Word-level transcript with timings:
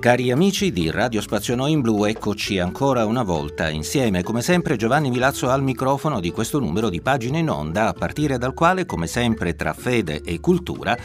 Cari 0.00 0.30
amici 0.30 0.72
di 0.72 0.90
Radio 0.90 1.20
Spazio 1.20 1.54
Noi 1.54 1.72
in 1.72 1.82
Blu, 1.82 2.06
eccoci 2.06 2.58
ancora 2.58 3.04
una 3.04 3.22
volta 3.22 3.68
insieme. 3.68 4.22
Come 4.22 4.40
sempre 4.40 4.76
Giovanni 4.76 5.10
Milazzo 5.10 5.50
al 5.50 5.62
microfono 5.62 6.20
di 6.20 6.30
questo 6.30 6.58
numero 6.58 6.88
di 6.88 7.02
pagine 7.02 7.40
in 7.40 7.50
onda, 7.50 7.88
a 7.88 7.92
partire 7.92 8.38
dal 8.38 8.54
quale, 8.54 8.86
come 8.86 9.06
sempre 9.06 9.54
tra 9.54 9.74
fede 9.74 10.22
e 10.24 10.40
cultura, 10.40 10.96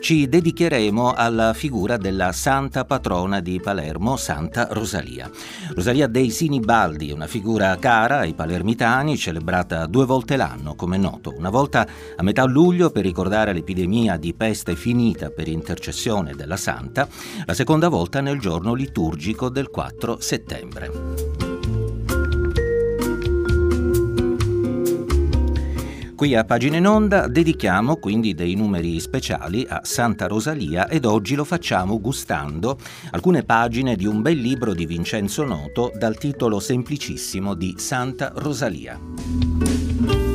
ci 0.00 0.28
dedicheremo 0.28 1.12
alla 1.12 1.52
figura 1.52 1.96
della 1.96 2.32
santa 2.32 2.84
patrona 2.84 3.38
di 3.40 3.60
Palermo, 3.60 4.16
Santa 4.16 4.66
Rosalia. 4.72 5.30
Rosalia 5.74 6.08
dei 6.08 6.30
Sinibaldi, 6.30 7.12
una 7.12 7.28
figura 7.28 7.76
cara 7.76 8.20
ai 8.20 8.32
palermitani, 8.32 9.16
celebrata 9.16 9.86
due 9.86 10.06
volte 10.06 10.36
l'anno, 10.36 10.74
come 10.74 10.96
noto. 10.96 11.32
Una 11.36 11.50
volta 11.50 11.86
a 12.16 12.22
metà 12.24 12.44
luglio 12.44 12.90
per 12.90 13.04
ricordare 13.04 13.52
l'epidemia 13.52 14.16
di 14.16 14.34
peste 14.34 14.74
finita 14.74 15.30
per 15.30 15.46
intercessione 15.46 16.34
della 16.34 16.56
santa, 16.56 17.06
la 17.44 17.54
seconda 17.54 17.88
volta 17.88 18.20
nel 18.20 18.38
giorno 18.40 18.74
liturgico 18.74 19.48
del 19.48 19.68
4 19.68 20.18
settembre. 20.18 20.90
Qui 26.20 26.34
a 26.34 26.44
Pagine 26.44 26.76
in 26.76 26.86
Onda 26.86 27.28
dedichiamo 27.28 27.96
quindi 27.96 28.34
dei 28.34 28.54
numeri 28.54 29.00
speciali 29.00 29.64
a 29.66 29.80
Santa 29.84 30.26
Rosalia 30.26 30.86
ed 30.88 31.06
oggi 31.06 31.34
lo 31.34 31.44
facciamo 31.44 31.98
gustando 31.98 32.76
alcune 33.12 33.42
pagine 33.42 33.96
di 33.96 34.04
un 34.04 34.20
bel 34.20 34.38
libro 34.38 34.74
di 34.74 34.84
Vincenzo 34.84 35.44
Noto 35.44 35.90
dal 35.94 36.18
titolo 36.18 36.60
semplicissimo 36.60 37.54
di 37.54 37.74
Santa 37.78 38.32
Rosalia. 38.34 40.29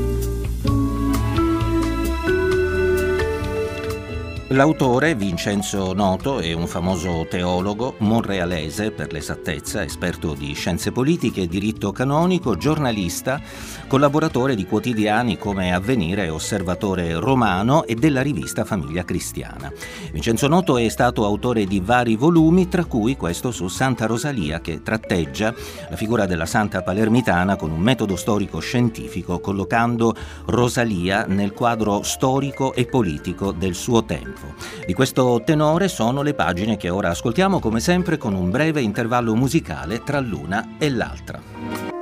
L'autore, 4.56 5.16
Vincenzo 5.16 5.92
Noto, 5.92 6.40
è 6.40 6.54
un 6.54 6.66
famoso 6.66 7.28
teologo 7.30 7.96
monrealese, 7.98 8.92
per 8.92 9.12
l'esattezza, 9.12 9.84
esperto 9.84 10.34
di 10.34 10.54
scienze 10.54 10.94
politiche 10.94 11.42
e 11.42 11.48
diritto 11.48 11.92
canonico, 11.92 12.56
giornalista, 12.56 13.42
collaboratore 13.86 14.56
di 14.56 14.66
quotidiani 14.66 15.38
come 15.38 15.74
Avvenire, 15.74 16.30
Osservatore 16.30 17.16
Romano 17.16 17.84
e 17.84 17.96
della 17.96 18.22
rivista 18.22 18.64
Famiglia 18.64 19.04
Cristiana. 19.04 19.70
Vincenzo 20.14 20.48
Noto 20.48 20.78
è 20.78 20.88
stato 20.88 21.26
autore 21.26 21.66
di 21.66 21.82
vari 21.82 22.16
volumi, 22.16 22.70
tra 22.70 22.86
cui 22.86 23.18
questo 23.18 23.52
su 23.52 23.68
Santa 23.68 24.06
Rosalia, 24.06 24.62
che 24.62 24.82
tratteggia 24.82 25.54
la 25.90 25.98
figura 25.98 26.26
della 26.26 26.46
santa 26.46 26.82
palermitana 26.82 27.58
con 27.58 27.72
un 27.72 27.82
metodo 27.82 28.16
storico 28.16 28.60
scientifico, 28.60 29.42
collocando 29.42 30.16
Rosalia 30.46 31.26
nel 31.26 31.52
quadro 31.52 32.04
storico 32.04 32.74
e 32.74 32.86
politico 32.86 33.52
del 33.52 33.76
suo 33.76 34.06
tempo. 34.06 34.45
Di 34.86 34.94
questo 34.94 35.42
tenore 35.44 35.88
sono 35.88 36.22
le 36.22 36.34
pagine 36.34 36.78
che 36.78 36.90
ora 36.90 37.10
ascoltiamo 37.10 37.60
come 37.60 37.80
sempre 37.80 38.18
con 38.18 38.34
un 38.34 38.50
breve 38.50 38.82
intervallo 38.82 39.36
musicale 39.36 40.04
tra 40.04 40.20
l'una 40.20 40.76
e 40.78 40.90
l'altra. 40.90 41.95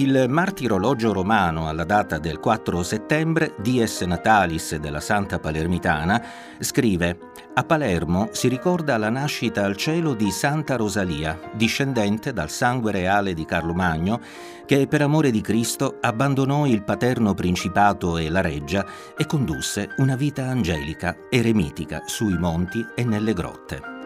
Il 0.00 0.30
martirologio 0.30 1.12
romano 1.12 1.68
alla 1.68 1.84
data 1.84 2.16
del 2.16 2.40
4 2.40 2.82
settembre, 2.82 3.52
dies 3.58 4.00
natalis 4.00 4.76
della 4.76 4.98
Santa 4.98 5.38
Palermitana, 5.38 6.24
scrive 6.58 7.18
A 7.52 7.64
Palermo 7.64 8.30
si 8.32 8.48
ricorda 8.48 8.96
la 8.96 9.10
nascita 9.10 9.62
al 9.62 9.76
cielo 9.76 10.14
di 10.14 10.30
Santa 10.30 10.76
Rosalia, 10.76 11.38
discendente 11.52 12.32
dal 12.32 12.48
sangue 12.48 12.92
reale 12.92 13.34
di 13.34 13.44
Carlo 13.44 13.74
Magno, 13.74 14.22
che 14.64 14.86
per 14.86 15.02
amore 15.02 15.30
di 15.30 15.42
Cristo 15.42 15.98
abbandonò 16.00 16.64
il 16.64 16.82
paterno 16.82 17.34
principato 17.34 18.16
e 18.16 18.30
la 18.30 18.40
reggia 18.40 18.86
e 19.14 19.26
condusse 19.26 19.90
una 19.98 20.16
vita 20.16 20.46
angelica, 20.46 21.14
eremitica, 21.28 22.04
sui 22.06 22.38
monti 22.38 22.82
e 22.94 23.04
nelle 23.04 23.34
grotte. 23.34 23.99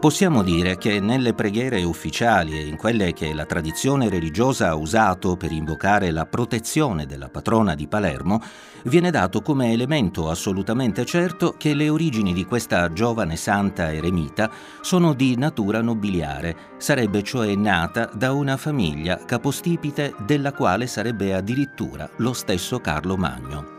Possiamo 0.00 0.44
dire 0.44 0.78
che 0.78 1.00
nelle 1.00 1.34
preghiere 1.34 1.82
ufficiali 1.82 2.56
e 2.56 2.64
in 2.64 2.76
quelle 2.76 3.12
che 3.12 3.34
la 3.34 3.44
tradizione 3.44 4.08
religiosa 4.08 4.68
ha 4.68 4.76
usato 4.76 5.36
per 5.36 5.50
invocare 5.50 6.12
la 6.12 6.24
protezione 6.24 7.04
della 7.04 7.28
patrona 7.28 7.74
di 7.74 7.88
Palermo, 7.88 8.40
viene 8.84 9.10
dato 9.10 9.42
come 9.42 9.72
elemento 9.72 10.30
assolutamente 10.30 11.04
certo 11.04 11.56
che 11.58 11.74
le 11.74 11.88
origini 11.88 12.32
di 12.32 12.44
questa 12.44 12.92
giovane 12.92 13.34
santa 13.34 13.92
eremita 13.92 14.48
sono 14.82 15.14
di 15.14 15.36
natura 15.36 15.82
nobiliare, 15.82 16.76
sarebbe 16.76 17.24
cioè 17.24 17.56
nata 17.56 18.08
da 18.14 18.30
una 18.30 18.56
famiglia 18.56 19.16
capostipite 19.24 20.14
della 20.24 20.52
quale 20.52 20.86
sarebbe 20.86 21.34
addirittura 21.34 22.08
lo 22.18 22.34
stesso 22.34 22.78
Carlo 22.78 23.16
Magno. 23.16 23.77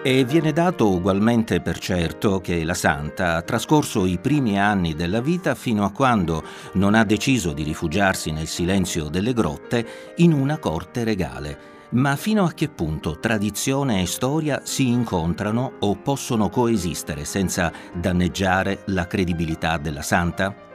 E 0.00 0.24
viene 0.24 0.52
dato 0.52 0.88
ugualmente 0.88 1.60
per 1.60 1.78
certo 1.78 2.40
che 2.40 2.62
la 2.62 2.74
santa 2.74 3.34
ha 3.34 3.42
trascorso 3.42 4.06
i 4.06 4.18
primi 4.18 4.58
anni 4.58 4.94
della 4.94 5.20
vita 5.20 5.56
fino 5.56 5.84
a 5.84 5.90
quando 5.90 6.44
non 6.74 6.94
ha 6.94 7.04
deciso 7.04 7.52
di 7.52 7.64
rifugiarsi 7.64 8.30
nel 8.30 8.46
silenzio 8.46 9.08
delle 9.08 9.32
grotte 9.32 10.14
in 10.18 10.32
una 10.32 10.58
corte 10.58 11.02
regale. 11.02 11.58
Ma 11.90 12.14
fino 12.14 12.44
a 12.44 12.52
che 12.52 12.68
punto 12.68 13.18
tradizione 13.18 14.00
e 14.00 14.06
storia 14.06 14.60
si 14.62 14.86
incontrano 14.86 15.72
o 15.80 15.96
possono 15.96 16.48
coesistere 16.48 17.24
senza 17.24 17.72
danneggiare 17.92 18.82
la 18.86 19.06
credibilità 19.06 19.78
della 19.78 20.02
santa? 20.02 20.67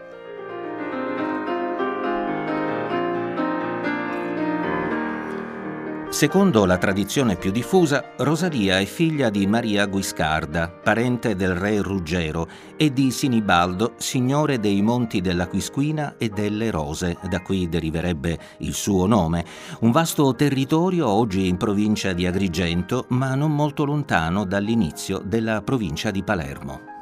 Secondo 6.23 6.63
la 6.63 6.77
tradizione 6.77 7.35
più 7.35 7.51
diffusa, 7.51 8.13
Rosalia 8.19 8.79
è 8.79 8.85
figlia 8.85 9.29
di 9.29 9.45
Maria 9.45 9.85
Guiscarda, 9.87 10.69
parente 10.69 11.35
del 11.35 11.53
re 11.53 11.81
Ruggero, 11.81 12.47
e 12.77 12.93
di 12.93 13.11
Sinibaldo, 13.11 13.95
signore 13.97 14.57
dei 14.57 14.81
monti 14.81 15.19
della 15.19 15.47
Quisquina 15.47 16.15
e 16.17 16.29
delle 16.29 16.71
Rose, 16.71 17.17
da 17.27 17.41
cui 17.41 17.67
deriverebbe 17.67 18.39
il 18.59 18.73
suo 18.73 19.05
nome, 19.05 19.43
un 19.81 19.91
vasto 19.91 20.33
territorio 20.33 21.09
oggi 21.09 21.49
in 21.49 21.57
provincia 21.57 22.13
di 22.13 22.25
Agrigento, 22.25 23.03
ma 23.09 23.35
non 23.35 23.53
molto 23.53 23.83
lontano 23.83 24.45
dall'inizio 24.45 25.21
della 25.25 25.61
provincia 25.61 26.09
di 26.09 26.23
Palermo. 26.23 26.92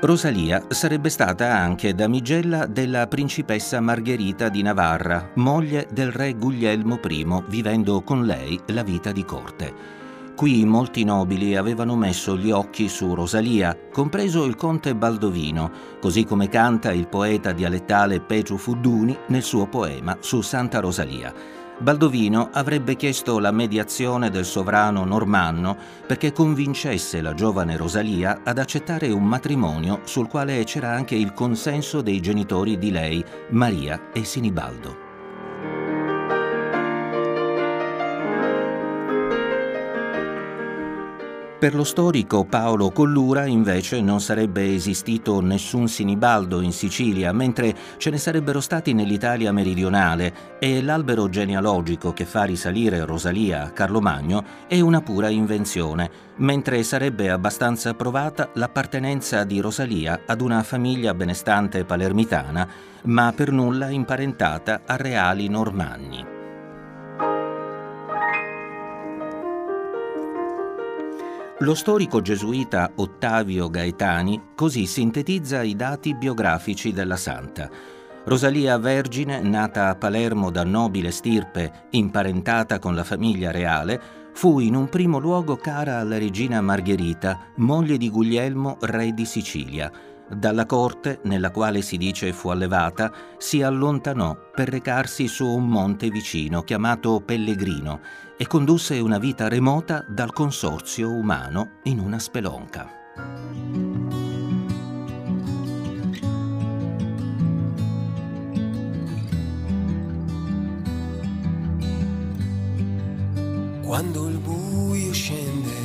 Rosalia 0.00 0.62
sarebbe 0.68 1.08
stata 1.08 1.52
anche 1.52 1.92
damigella 1.92 2.66
della 2.66 3.08
principessa 3.08 3.80
Margherita 3.80 4.48
di 4.48 4.62
Navarra, 4.62 5.30
moglie 5.34 5.88
del 5.90 6.12
re 6.12 6.34
Guglielmo 6.34 7.00
I, 7.04 7.26
vivendo 7.48 8.00
con 8.02 8.24
lei 8.24 8.60
la 8.66 8.84
vita 8.84 9.10
di 9.10 9.24
corte. 9.24 9.96
Qui 10.36 10.64
molti 10.64 11.02
nobili 11.02 11.56
avevano 11.56 11.96
messo 11.96 12.36
gli 12.36 12.52
occhi 12.52 12.88
su 12.88 13.12
Rosalia, 13.12 13.76
compreso 13.92 14.44
il 14.44 14.54
conte 14.54 14.94
Baldovino, 14.94 15.68
così 16.00 16.24
come 16.24 16.48
canta 16.48 16.92
il 16.92 17.08
poeta 17.08 17.50
dialettale 17.50 18.20
Petru 18.20 18.56
Fudduni 18.56 19.18
nel 19.26 19.42
suo 19.42 19.66
poema 19.66 20.16
su 20.20 20.42
Santa 20.42 20.78
Rosalia. 20.78 21.34
Baldovino 21.80 22.50
avrebbe 22.52 22.96
chiesto 22.96 23.38
la 23.38 23.52
mediazione 23.52 24.30
del 24.30 24.44
sovrano 24.44 25.04
normanno 25.04 25.76
perché 26.06 26.32
convincesse 26.32 27.20
la 27.20 27.34
giovane 27.34 27.76
Rosalia 27.76 28.40
ad 28.42 28.58
accettare 28.58 29.10
un 29.10 29.22
matrimonio 29.22 30.00
sul 30.04 30.26
quale 30.26 30.64
c'era 30.64 30.90
anche 30.90 31.14
il 31.14 31.32
consenso 31.32 32.02
dei 32.02 32.20
genitori 32.20 32.78
di 32.78 32.90
lei, 32.90 33.24
Maria 33.50 34.10
e 34.12 34.24
Sinibaldo. 34.24 35.07
Per 41.58 41.74
lo 41.74 41.82
storico 41.82 42.44
Paolo 42.44 42.92
Collura 42.92 43.44
invece 43.44 44.00
non 44.00 44.20
sarebbe 44.20 44.72
esistito 44.72 45.40
nessun 45.40 45.88
Sinibaldo 45.88 46.60
in 46.60 46.70
Sicilia, 46.70 47.32
mentre 47.32 47.74
ce 47.96 48.10
ne 48.10 48.18
sarebbero 48.18 48.60
stati 48.60 48.92
nell'Italia 48.92 49.50
meridionale 49.50 50.56
e 50.60 50.80
l'albero 50.80 51.28
genealogico 51.28 52.12
che 52.12 52.26
fa 52.26 52.44
risalire 52.44 53.04
Rosalia 53.04 53.64
a 53.64 53.70
Carlo 53.70 54.00
Magno 54.00 54.44
è 54.68 54.78
una 54.78 55.00
pura 55.00 55.30
invenzione, 55.30 56.08
mentre 56.36 56.84
sarebbe 56.84 57.28
abbastanza 57.28 57.92
provata 57.94 58.50
l'appartenenza 58.54 59.42
di 59.42 59.58
Rosalia 59.58 60.20
ad 60.26 60.40
una 60.40 60.62
famiglia 60.62 61.12
benestante 61.12 61.84
palermitana, 61.84 62.68
ma 63.06 63.32
per 63.34 63.50
nulla 63.50 63.88
imparentata 63.88 64.82
a 64.86 64.94
reali 64.94 65.48
normanni. 65.48 66.37
Lo 71.60 71.74
storico 71.74 72.20
gesuita 72.20 72.92
Ottavio 72.94 73.68
Gaetani 73.68 74.50
così 74.54 74.86
sintetizza 74.86 75.60
i 75.62 75.74
dati 75.74 76.14
biografici 76.14 76.92
della 76.92 77.16
santa. 77.16 77.68
Rosalia 78.26 78.78
Vergine, 78.78 79.40
nata 79.40 79.88
a 79.88 79.96
Palermo 79.96 80.52
da 80.52 80.62
nobile 80.62 81.10
stirpe, 81.10 81.86
imparentata 81.90 82.78
con 82.78 82.94
la 82.94 83.02
famiglia 83.02 83.50
reale, 83.50 84.00
fu 84.34 84.60
in 84.60 84.76
un 84.76 84.88
primo 84.88 85.18
luogo 85.18 85.56
cara 85.56 85.98
alla 85.98 86.16
regina 86.16 86.60
Margherita, 86.60 87.46
moglie 87.56 87.96
di 87.96 88.08
Guglielmo, 88.08 88.76
re 88.82 89.12
di 89.12 89.24
Sicilia. 89.24 89.90
Dalla 90.30 90.64
corte, 90.64 91.18
nella 91.24 91.50
quale 91.50 91.82
si 91.82 91.96
dice 91.96 92.32
fu 92.32 92.50
allevata, 92.50 93.10
si 93.36 93.62
allontanò 93.62 94.36
per 94.54 94.68
recarsi 94.68 95.26
su 95.26 95.44
un 95.44 95.66
monte 95.66 96.08
vicino 96.08 96.62
chiamato 96.62 97.20
Pellegrino 97.20 98.26
e 98.38 98.46
condusse 98.46 99.00
una 99.00 99.18
vita 99.18 99.48
remota 99.48 100.04
dal 100.06 100.32
consorzio 100.32 101.10
umano 101.10 101.80
in 101.84 101.98
una 101.98 102.20
spelonca. 102.20 102.88
Quando 113.82 114.28
il 114.28 114.38
buio 114.38 115.12
scende, 115.12 115.76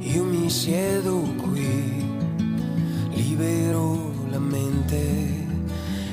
io 0.00 0.24
mi 0.24 0.50
siedo 0.50 1.20
qui 1.36 2.04
libero 3.10 4.12
la 4.30 4.40
mente 4.40 5.46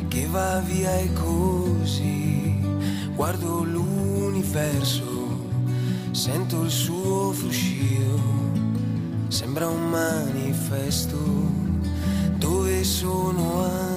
che 0.10 0.28
va 0.28 0.60
via 0.60 0.96
e 1.00 1.12
così 1.14 2.44
guardo 3.16 3.64
l'universo, 3.64 5.23
sento 6.14 6.62
il 6.62 6.70
suo 6.70 7.32
fruscio, 7.32 8.20
sembra 9.30 9.68
un 9.68 9.90
manifesto. 9.90 11.18
Dove 12.38 12.84
sono 12.84 13.64
anch'io, 13.64 13.93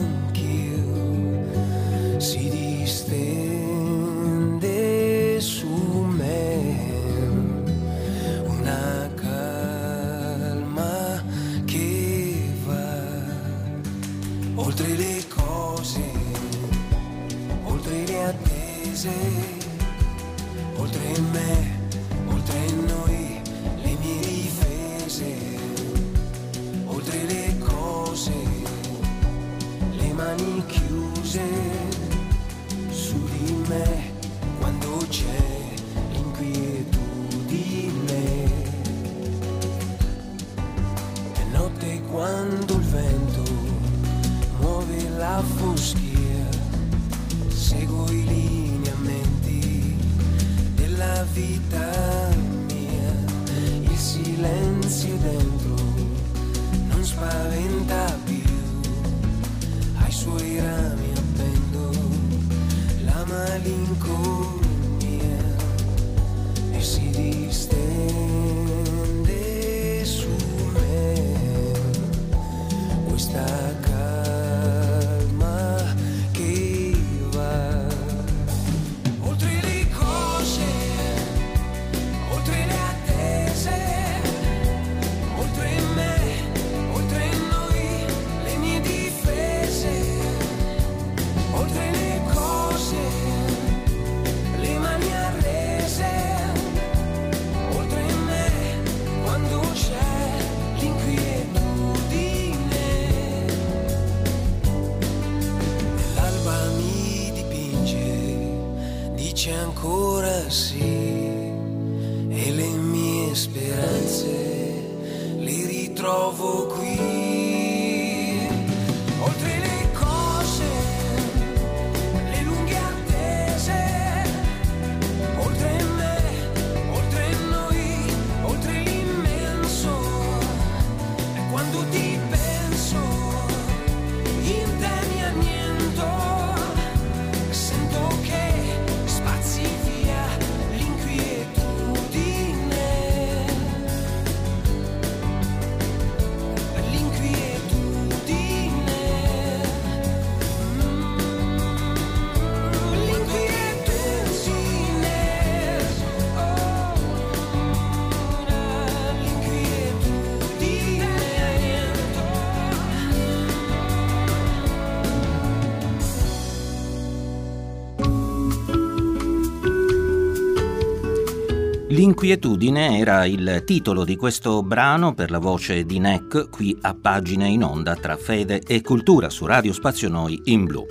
L'inquietudine 171.97 172.99
era 172.99 173.25
il 173.25 173.63
titolo 173.65 174.05
di 174.05 174.17
questo 174.17 174.63
brano 174.63 175.15
per 175.15 175.31
la 175.31 175.39
voce 175.39 175.87
di 175.87 175.99
Neck 175.99 176.51
qui 176.51 176.77
a 176.83 176.95
pagina 176.95 177.47
in 177.47 177.65
onda 177.65 177.95
tra 177.95 178.19
fede 178.19 178.61
e 178.67 178.83
cultura 178.83 179.31
su 179.31 179.47
Radio 179.47 179.73
Spazio 179.73 180.11
Noi 180.11 180.39
in 180.45 180.67
blu. 180.67 180.87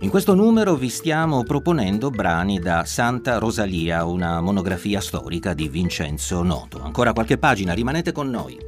In 0.00 0.10
questo 0.10 0.34
numero 0.34 0.74
vi 0.74 0.90
stiamo 0.90 1.44
proponendo 1.44 2.10
brani 2.10 2.58
da 2.58 2.84
Santa 2.84 3.38
Rosalia, 3.38 4.04
una 4.04 4.42
monografia 4.42 5.00
storica 5.00 5.54
di 5.54 5.66
Vincenzo 5.66 6.42
Noto. 6.42 6.82
Ancora 6.82 7.14
qualche 7.14 7.38
pagina, 7.38 7.72
rimanete 7.72 8.12
con 8.12 8.28
noi. 8.28 8.58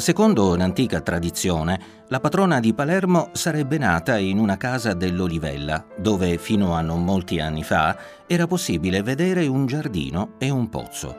Secondo 0.00 0.52
un'antica 0.52 1.00
tradizione, 1.00 1.80
la 2.06 2.20
patrona 2.20 2.60
di 2.60 2.72
Palermo 2.72 3.30
sarebbe 3.32 3.78
nata 3.78 4.16
in 4.16 4.38
una 4.38 4.56
casa 4.56 4.94
dell'Olivella, 4.94 5.84
dove 5.96 6.38
fino 6.38 6.74
a 6.74 6.82
non 6.82 7.02
molti 7.02 7.40
anni 7.40 7.64
fa 7.64 7.98
era 8.28 8.46
possibile 8.46 9.02
vedere 9.02 9.48
un 9.48 9.66
giardino 9.66 10.34
e 10.38 10.50
un 10.50 10.68
pozzo. 10.68 11.16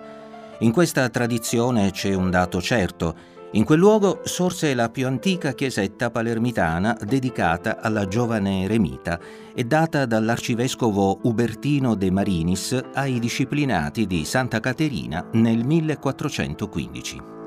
In 0.60 0.72
questa 0.72 1.10
tradizione 1.10 1.92
c'è 1.92 2.14
un 2.14 2.30
dato 2.30 2.62
certo. 2.62 3.16
In 3.52 3.66
quel 3.66 3.80
luogo 3.80 4.22
sorse 4.24 4.74
la 4.74 4.90
più 4.90 5.08
antica 5.08 5.52
chiesetta 5.52 6.10
palermitana 6.10 6.98
dedicata 7.04 7.82
alla 7.82 8.08
giovane 8.08 8.64
eremita 8.64 9.20
e 9.54 9.66
data 9.66 10.06
dall'arcivescovo 10.06 11.20
Ubertino 11.24 11.96
de 11.96 12.10
Marinis 12.12 12.82
ai 12.94 13.20
disciplinati 13.20 14.08
di 14.08 14.24
Santa 14.24 14.62
Caterina 14.62 15.28
nel 15.34 15.66
1415. 15.66 17.39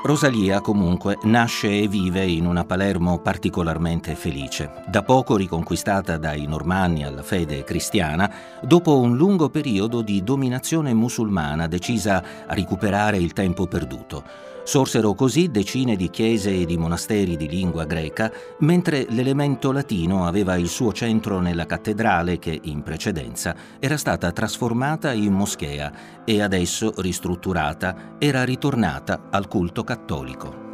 Rosalia 0.00 0.60
comunque 0.60 1.18
nasce 1.22 1.82
e 1.82 1.88
vive 1.88 2.24
in 2.24 2.46
una 2.46 2.64
Palermo 2.64 3.18
particolarmente 3.18 4.14
felice, 4.14 4.84
da 4.86 5.02
poco 5.02 5.36
riconquistata 5.36 6.16
dai 6.16 6.46
normanni 6.46 7.04
alla 7.04 7.24
fede 7.24 7.64
cristiana, 7.64 8.32
dopo 8.62 9.00
un 9.00 9.16
lungo 9.16 9.50
periodo 9.50 10.00
di 10.00 10.22
dominazione 10.22 10.94
musulmana 10.94 11.66
decisa 11.66 12.22
a 12.46 12.54
recuperare 12.54 13.18
il 13.18 13.32
tempo 13.32 13.66
perduto. 13.66 14.22
Sorsero 14.68 15.14
così 15.14 15.50
decine 15.50 15.96
di 15.96 16.10
chiese 16.10 16.50
e 16.50 16.66
di 16.66 16.76
monasteri 16.76 17.38
di 17.38 17.48
lingua 17.48 17.86
greca, 17.86 18.30
mentre 18.58 19.06
l'elemento 19.08 19.72
latino 19.72 20.26
aveva 20.26 20.56
il 20.56 20.68
suo 20.68 20.92
centro 20.92 21.40
nella 21.40 21.64
cattedrale 21.64 22.38
che 22.38 22.60
in 22.64 22.82
precedenza 22.82 23.56
era 23.78 23.96
stata 23.96 24.30
trasformata 24.30 25.10
in 25.14 25.32
moschea 25.32 26.22
e 26.22 26.42
adesso 26.42 26.92
ristrutturata 26.98 28.16
era 28.18 28.44
ritornata 28.44 29.28
al 29.30 29.48
culto 29.48 29.84
cattolico. 29.84 30.67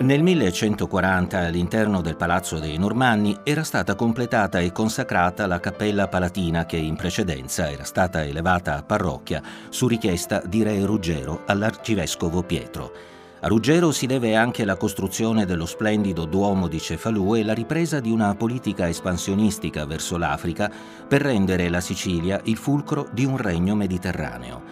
Nel 0.00 0.22
1140 0.22 1.40
all'interno 1.40 2.00
del 2.00 2.14
Palazzo 2.14 2.60
dei 2.60 2.78
Normanni 2.78 3.36
era 3.42 3.64
stata 3.64 3.96
completata 3.96 4.60
e 4.60 4.70
consacrata 4.70 5.48
la 5.48 5.58
cappella 5.58 6.06
palatina 6.06 6.66
che 6.66 6.76
in 6.76 6.94
precedenza 6.94 7.68
era 7.68 7.82
stata 7.82 8.24
elevata 8.24 8.76
a 8.76 8.84
parrocchia 8.84 9.42
su 9.70 9.88
richiesta 9.88 10.40
di 10.46 10.62
re 10.62 10.84
Ruggero 10.84 11.42
all'arcivescovo 11.46 12.44
Pietro. 12.44 12.92
A 13.40 13.48
Ruggero 13.48 13.90
si 13.90 14.06
deve 14.06 14.36
anche 14.36 14.64
la 14.64 14.76
costruzione 14.76 15.44
dello 15.44 15.66
splendido 15.66 16.26
Duomo 16.26 16.68
di 16.68 16.78
Cefalù 16.78 17.34
e 17.34 17.42
la 17.42 17.52
ripresa 17.52 17.98
di 17.98 18.12
una 18.12 18.32
politica 18.36 18.88
espansionistica 18.88 19.84
verso 19.84 20.16
l'Africa 20.16 20.70
per 21.08 21.22
rendere 21.22 21.68
la 21.68 21.80
Sicilia 21.80 22.40
il 22.44 22.56
fulcro 22.56 23.08
di 23.10 23.24
un 23.24 23.36
regno 23.36 23.74
mediterraneo. 23.74 24.62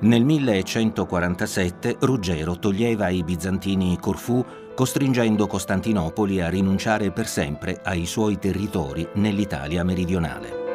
Nel 0.00 0.24
1147 0.24 1.96
Ruggero 1.98 2.60
toglieva 2.60 3.06
ai 3.06 3.24
bizantini 3.24 3.98
Corfù 3.98 4.44
costringendo 4.78 5.48
Costantinopoli 5.48 6.40
a 6.40 6.48
rinunciare 6.48 7.10
per 7.10 7.26
sempre 7.26 7.80
ai 7.82 8.06
suoi 8.06 8.38
territori 8.38 9.08
nell'Italia 9.14 9.82
meridionale. 9.82 10.66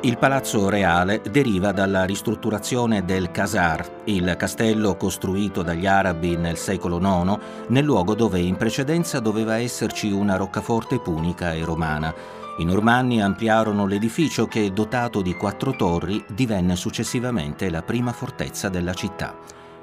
Il 0.00 0.18
palazzo 0.18 0.68
reale 0.68 1.20
deriva 1.30 1.70
dalla 1.70 2.02
ristrutturazione 2.02 3.04
del 3.04 3.30
Casar, 3.30 4.02
il 4.06 4.34
castello 4.36 4.96
costruito 4.96 5.62
dagli 5.62 5.86
arabi 5.86 6.36
nel 6.36 6.56
secolo 6.56 6.98
IX, 6.98 7.38
nel 7.68 7.84
luogo 7.84 8.16
dove 8.16 8.40
in 8.40 8.56
precedenza 8.56 9.20
doveva 9.20 9.58
esserci 9.58 10.10
una 10.10 10.34
roccaforte 10.34 10.98
punica 10.98 11.52
e 11.52 11.64
romana. 11.64 12.41
I 12.58 12.64
normanni 12.64 13.22
ampliarono 13.22 13.86
l'edificio 13.86 14.46
che, 14.46 14.72
dotato 14.72 15.22
di 15.22 15.34
quattro 15.34 15.74
torri, 15.74 16.22
divenne 16.28 16.76
successivamente 16.76 17.70
la 17.70 17.82
prima 17.82 18.12
fortezza 18.12 18.68
della 18.68 18.92
città. 18.92 19.34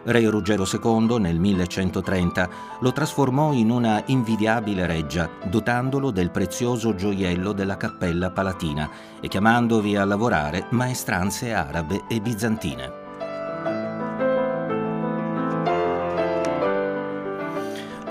Re 0.03 0.29
Ruggero 0.29 0.65
II 0.65 1.17
nel 1.19 1.39
1130 1.39 2.49
lo 2.79 2.91
trasformò 2.93 3.51
in 3.53 3.69
una 3.69 4.01
invidiabile 4.05 4.85
reggia, 4.85 5.29
dotandolo 5.49 6.11
del 6.11 6.31
prezioso 6.31 6.95
gioiello 6.95 7.51
della 7.51 7.75
cappella 7.75 8.31
palatina 8.31 8.89
e 9.19 9.27
chiamandovi 9.27 9.97
a 9.97 10.05
lavorare 10.05 10.67
maestranze 10.69 11.51
arabe 11.51 12.03
e 12.07 12.21
bizantine. 12.21 12.98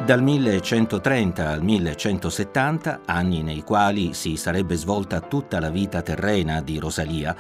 Dal 0.09 0.23
1130 0.23 1.51
al 1.51 1.63
1170, 1.63 3.01
anni 3.05 3.43
nei 3.43 3.63
quali 3.63 4.15
si 4.15 4.37
sarebbe 4.37 4.75
svolta 4.75 5.21
tutta 5.21 5.61
la 5.61 5.69
vita 5.69 6.01
terrena 6.01 6.63
di 6.63 6.79
Rosalia, 6.79 7.37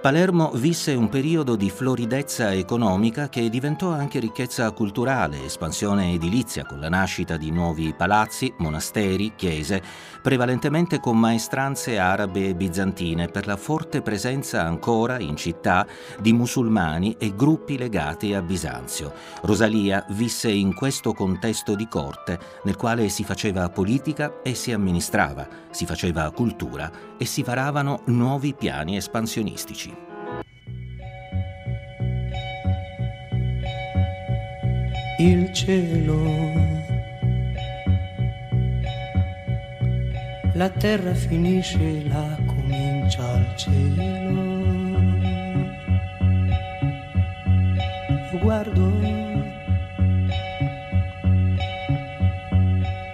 Palermo 0.00 0.50
visse 0.54 0.94
un 0.94 1.10
periodo 1.10 1.56
di 1.56 1.68
floridezza 1.68 2.54
economica 2.54 3.28
che 3.28 3.50
diventò 3.50 3.90
anche 3.90 4.18
ricchezza 4.18 4.70
culturale, 4.70 5.44
espansione 5.44 6.14
edilizia 6.14 6.64
con 6.64 6.80
la 6.80 6.88
nascita 6.88 7.36
di 7.36 7.50
nuovi 7.50 7.92
palazzi, 7.94 8.50
monasteri, 8.56 9.34
chiese, 9.36 9.82
prevalentemente 10.22 11.00
con 11.00 11.18
maestranze 11.18 11.98
arabe 11.98 12.48
e 12.48 12.54
bizantine 12.54 13.28
per 13.28 13.46
la 13.46 13.58
forte 13.58 14.00
presenza 14.00 14.62
ancora 14.62 15.18
in 15.18 15.36
città 15.36 15.86
di 16.18 16.32
musulmani 16.32 17.16
e 17.18 17.36
gruppi 17.36 17.76
legati 17.76 18.32
a 18.32 18.40
Bisanzio. 18.40 19.12
Rosalia 19.42 20.06
visse 20.12 20.50
in 20.50 20.72
questo 20.72 21.12
contesto 21.12 21.74
di 21.74 21.86
corte 21.88 22.38
nel 22.62 22.76
quale 22.76 23.10
si 23.10 23.22
faceva 23.22 23.68
politica 23.68 24.40
e 24.42 24.54
si 24.54 24.72
amministrava, 24.72 25.46
si 25.70 25.84
faceva 25.84 26.30
cultura 26.30 27.09
e 27.20 27.26
si 27.26 27.42
varavano 27.42 28.00
nuovi 28.06 28.54
piani 28.54 28.96
espansionistici. 28.96 30.08
il 35.20 35.52
cielo. 35.52 36.18
La 40.54 40.70
terra 40.70 41.12
finisce, 41.12 42.08
la 42.08 42.38
comincia 42.46 43.36
il 43.36 43.56
cielo. 43.56 44.58
Lo 48.32 48.38
guardo 48.38 48.98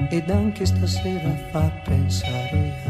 ed 0.09 0.31
anche 0.31 0.65
stasera 0.65 1.35
fa 1.51 1.69
pensare 1.83 2.86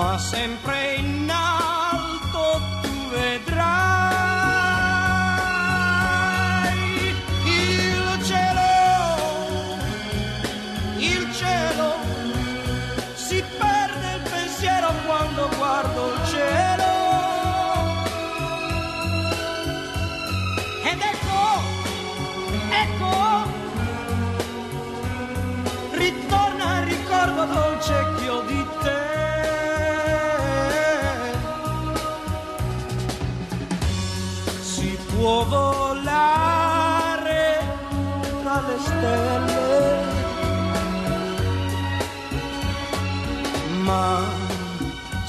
ma 0.00 0.16
sempre 0.16 0.94
in 0.94 1.19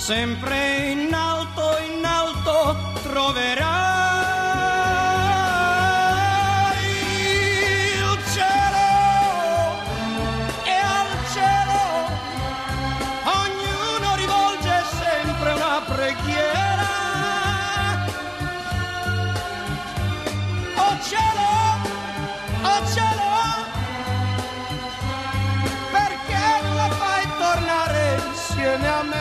sempre 0.02 0.90
in 0.94 1.14
alto, 1.14 1.78
in 1.78 2.04
alto 2.04 2.76
troverai 3.04 3.62
il 8.00 8.18
cielo 8.34 8.88
e 10.66 10.76
al 10.98 11.12
cielo 11.32 11.80
ognuno 13.42 14.16
rivolge 14.16 14.74
sempre 15.00 15.52
una 15.54 15.82
preghiera. 15.86 16.90
Oh 20.78 20.98
cielo, 21.10 21.48
oh 22.64 22.82
cielo, 22.92 23.30
perché 25.92 26.44
la 26.74 26.90
fai 26.90 27.24
tornare 27.38 28.20
insieme 28.28 28.88
a 28.88 29.04
me? 29.04 29.21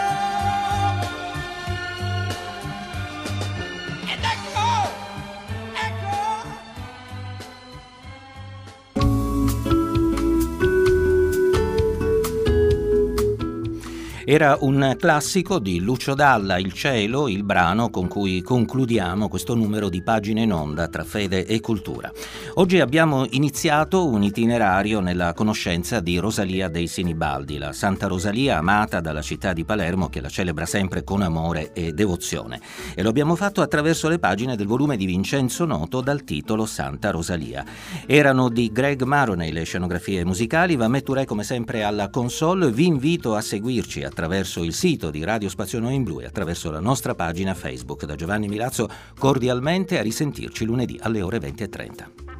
Era 14.31 14.55
un 14.61 14.95
classico 14.97 15.59
di 15.59 15.81
Lucio 15.81 16.13
Dalla, 16.13 16.57
Il 16.57 16.71
cielo, 16.71 17.27
il 17.27 17.43
brano 17.43 17.89
con 17.89 18.07
cui 18.07 18.41
concludiamo 18.41 19.27
questo 19.27 19.55
numero 19.55 19.89
di 19.89 20.01
pagine 20.01 20.43
in 20.43 20.53
onda 20.53 20.87
tra 20.87 21.03
fede 21.03 21.45
e 21.45 21.59
cultura. 21.59 22.09
Oggi 22.53 22.79
abbiamo 22.79 23.25
iniziato 23.31 24.07
un 24.07 24.23
itinerario 24.23 25.01
nella 25.01 25.33
conoscenza 25.33 25.99
di 25.99 26.17
Rosalia 26.17 26.69
dei 26.69 26.87
Sinibaldi, 26.87 27.57
la 27.57 27.73
Santa 27.73 28.07
Rosalia 28.07 28.57
amata 28.57 29.01
dalla 29.01 29.21
città 29.21 29.51
di 29.51 29.65
Palermo 29.65 30.07
che 30.07 30.21
la 30.21 30.29
celebra 30.29 30.65
sempre 30.65 31.03
con 31.03 31.23
amore 31.23 31.73
e 31.73 31.91
devozione. 31.91 32.61
E 32.95 33.03
lo 33.03 33.09
abbiamo 33.09 33.35
fatto 33.35 33.61
attraverso 33.61 34.07
le 34.07 34.17
pagine 34.17 34.55
del 34.55 34.65
volume 34.65 34.95
di 34.95 35.07
Vincenzo 35.07 35.65
Noto 35.65 35.99
dal 35.99 36.23
titolo 36.23 36.65
Santa 36.65 37.11
Rosalia. 37.11 37.65
Erano 38.05 38.47
di 38.47 38.71
Greg 38.71 39.01
Maroney 39.01 39.51
le 39.51 39.63
scenografie 39.63 40.23
musicali, 40.23 40.77
va 40.77 40.87
Metturei 40.87 41.25
come 41.25 41.43
sempre 41.43 41.83
alla 41.83 42.09
console, 42.09 42.71
vi 42.71 42.85
invito 42.85 43.35
a 43.35 43.41
seguirci 43.41 44.03
attraverso 44.03 44.19
il 44.63 44.73
sito 44.73 45.09
di 45.09 45.23
Radio 45.23 45.49
Spazio 45.49 45.79
Noi 45.79 45.95
in 45.95 46.03
Blu 46.03 46.21
e 46.21 46.25
attraverso 46.25 46.71
la 46.71 46.79
nostra 46.79 47.15
pagina 47.15 47.53
Facebook. 47.53 48.05
Da 48.05 48.15
Giovanni 48.15 48.47
Milazzo 48.47 48.89
cordialmente 49.17 49.99
a 49.99 50.01
risentirci 50.01 50.65
lunedì 50.65 50.97
alle 51.01 51.21
ore 51.21 51.39
20.30. 51.39 52.30